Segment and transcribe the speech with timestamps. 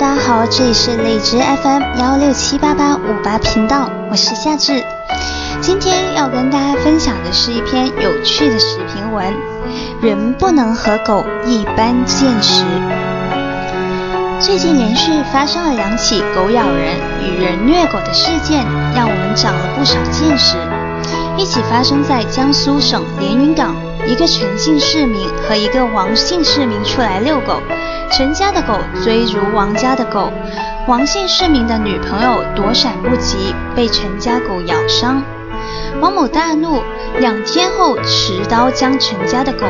[0.00, 4.82] 大家好，这里是荔枝 FM 幺六七八八五八频道，我是夏至。
[5.60, 9.30] 今天要跟大家分享的是一篇有趣的视频文：
[10.00, 12.64] 人不能和狗一般见识。
[14.40, 18.64] 最近连续发生了两起狗咬人与人虐狗的事件，
[18.96, 20.56] 让我们长了不少见识。
[21.36, 23.76] 一起发生在江苏省连云港，
[24.06, 27.60] 一个陈姓市民和一个王姓市民出来遛狗。
[28.10, 28.74] 陈家的狗
[29.04, 30.32] 追逐王家的狗，
[30.88, 35.22] 王姓市民的女朋友躲闪不及，被陈家狗咬伤。
[36.00, 36.82] 王某大怒，
[37.18, 39.66] 两天后持刀将陈家的狗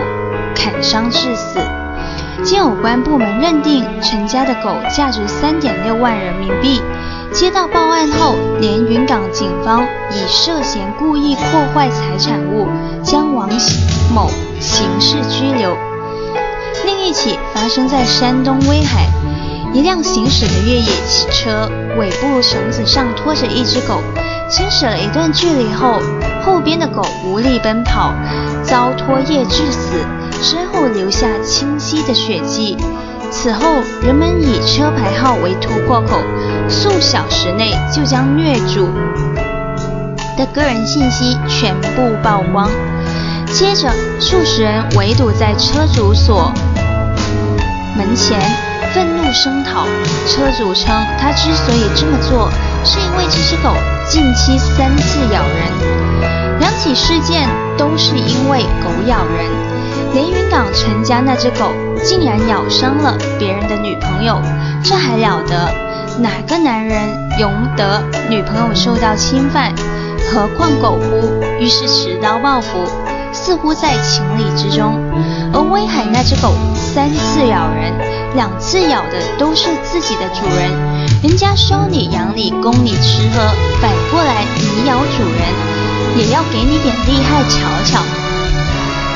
[0.55, 1.61] 砍伤致死。
[2.43, 6.81] 经有关部门认定，陈家的狗价值三点六万人民币。
[7.33, 12.67] 接到报案后，连云港警方以涉嫌故意破坏财产物，
[13.05, 13.49] 将王
[14.13, 15.77] 某刑事拘留。
[16.85, 19.07] 另一起发生在山东威海，
[19.73, 24.01] 一辆行驶的越野汽车尾部绳子上拖着一只狗，
[24.49, 26.01] 行驶了一段距离后，
[26.45, 28.13] 后边的狗无力奔跑，
[28.65, 30.05] 遭拖曳致死，
[30.43, 32.77] 身后留下清晰的血迹。
[33.43, 36.21] 此后，人们以车牌号为突破口，
[36.69, 38.87] 数小时内就将虐主
[40.37, 42.69] 的个人信息全部曝光。
[43.47, 43.89] 接着，
[44.21, 46.53] 数十人围堵在车主所。
[47.97, 48.39] 门前
[48.93, 49.87] 愤怒声讨，
[50.29, 52.51] 车主称他之所以这么做，
[52.85, 53.75] 是因为这只狗
[54.07, 56.50] 近期三次咬人。
[56.71, 59.51] 两起事件都是因为狗咬人。
[60.15, 61.73] 连云港陈家那只狗
[62.05, 64.41] 竟然咬伤了别人的女朋友，
[64.85, 65.69] 这还了得？
[66.21, 66.97] 哪个男人
[67.41, 69.73] 容得女朋友受到侵犯？
[70.33, 71.43] 何况狗乎？
[71.59, 72.69] 于是持刀报复，
[73.33, 74.95] 似乎在情理之中。
[75.53, 76.55] 而威海那只狗。
[76.93, 77.93] 三次咬人，
[78.35, 80.71] 两次咬的都是自己的主人，
[81.23, 83.47] 人家收你养你供你吃喝，
[83.81, 85.80] 反过来你咬主人，
[86.17, 88.03] 也要给你点厉害瞧瞧。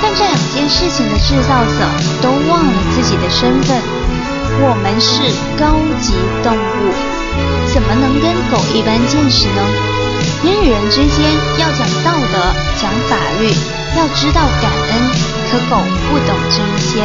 [0.03, 1.89] 但这两件事情的制造者
[2.21, 3.81] 都忘了自己的身份，
[4.61, 5.23] 我们是
[5.57, 6.13] 高级
[6.43, 6.93] 动物，
[7.73, 9.61] 怎么能跟狗一般见识呢？
[10.45, 11.25] 人与人之间
[11.57, 13.49] 要讲道德，讲法律，
[13.97, 14.93] 要知道感恩，
[15.49, 15.81] 可狗
[16.11, 17.01] 不懂这一些。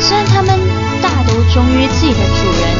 [0.00, 0.58] 虽然它们
[1.02, 2.72] 大都忠于自己的主人，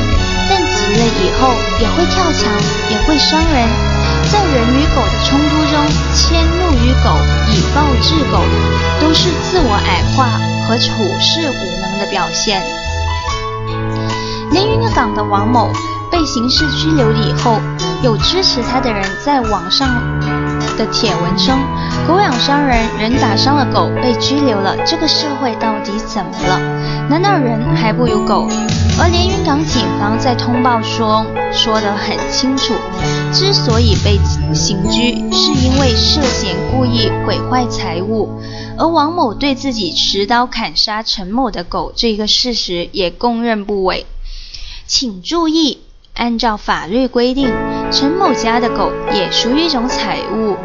[0.49, 2.49] 但急了以后也会跳墙，
[2.89, 3.69] 也会伤人。
[4.31, 5.73] 在人与狗的冲突中，
[6.15, 7.17] 迁怒于狗，
[7.51, 8.43] 以暴制狗，
[9.01, 12.63] 都是自我矮化和处事无能的表现。
[14.51, 15.71] 连云港的王某
[16.11, 17.59] 被刑事拘留以后，
[18.03, 19.89] 有支持他的人在网上
[20.77, 21.59] 的帖文称
[22.07, 26.61] ：“狗咬伤人，人打伤了狗，被拘留了，这个社会到底怎么了？”
[27.09, 28.47] 难道人还不如狗？
[29.01, 32.75] 而连云港警方在通报说说得很清楚，
[33.33, 34.19] 之所以被
[34.53, 38.29] 刑拘，是因为涉嫌故意毁坏财物。
[38.77, 44.07] 而王某对自己持刀砍杀陈某的狗这个事实也供认不讳。
[44.87, 45.79] 请注意，
[46.15, 47.53] 按照法律规定，
[47.93, 50.57] 陈某家的狗也属于一种财物。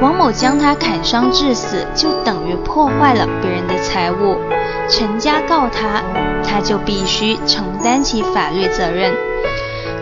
[0.00, 4.36] 王某将它砍伤致死，就等于破坏了别人的财物。
[4.88, 6.02] 陈家告他，
[6.46, 9.12] 他就必须承担起法律责任。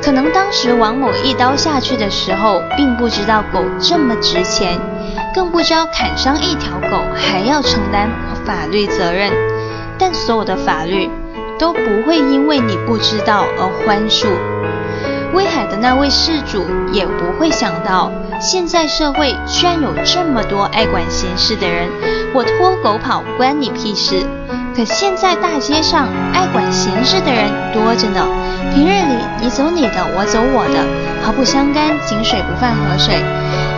[0.03, 4.79] 可能当时王某一刀下去的时候，并不知道狗这么值钱，
[5.33, 8.11] 更不知道砍伤一条狗还要承担
[8.45, 9.31] 法律责任。
[9.99, 11.09] 但所有的法律
[11.59, 14.27] 都不会因为你不知道而宽恕。
[15.33, 18.11] 威海的那位事主也不会想到，
[18.41, 21.89] 现在社会居然有这么多爱管闲事的人。
[22.35, 24.27] 我拖狗跑关你屁事？
[24.75, 28.27] 可现在大街上爱管闲事的人多着呢。
[28.75, 30.81] 平日里你走你的，我走我的，
[31.23, 33.17] 毫不相干，井水不犯河水。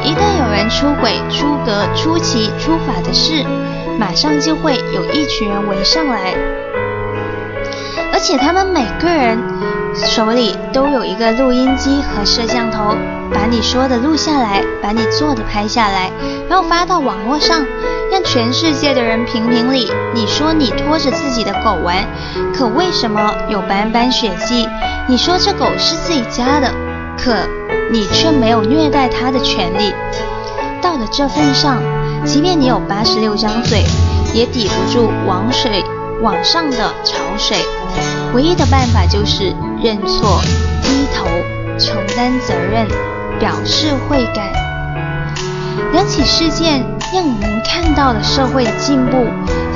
[0.05, 3.45] 一旦有人出轨、出格、出奇、出法的事，
[3.99, 6.33] 马上就会有一群人围上来，
[8.13, 9.37] 而且他们每个人
[9.97, 12.95] 手里都有一个录音机和摄像头，
[13.33, 16.13] 把你说的录下来，把你做的拍下来，
[16.49, 17.67] 然后发到网络上。
[18.15, 19.91] 让全世界的人评评理。
[20.15, 21.97] 你说你拖着自己的狗玩，
[22.57, 24.69] 可为什么有斑斑血迹？
[25.09, 26.73] 你说这狗是自己家的，
[27.19, 27.35] 可
[27.91, 29.93] 你却没有虐待它的权利。
[30.81, 31.83] 到了这份上，
[32.25, 33.83] 即便你有八十六张嘴，
[34.33, 35.85] 也抵不住往水
[36.23, 37.57] 往上的潮水。
[38.33, 39.53] 唯一的办法就是
[39.83, 40.41] 认错、
[40.85, 41.27] 低头、
[41.81, 42.87] 承担责任、
[43.41, 44.53] 表示悔改。
[45.93, 46.94] 两起事件。
[47.15, 49.19] 让我们看到了社会的进步，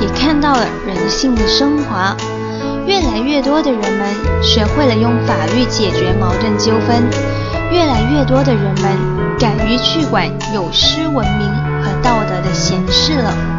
[0.01, 2.13] 也看到了人性的升华。
[2.85, 7.01] 越来越多的人们学会了用法律解决矛盾纠纷，
[7.71, 11.47] 越来越多的人们敢于去管有失文明
[11.81, 13.58] 和道德的闲事了。